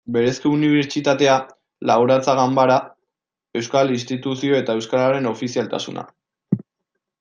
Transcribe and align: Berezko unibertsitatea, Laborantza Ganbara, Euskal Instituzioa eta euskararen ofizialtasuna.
Berezko 0.13 0.51
unibertsitatea, 0.53 1.35
Laborantza 1.91 2.35
Ganbara, 2.41 2.79
Euskal 3.63 3.95
Instituzioa 4.01 4.65
eta 4.67 4.81
euskararen 4.81 5.35
ofizialtasuna. 5.37 6.13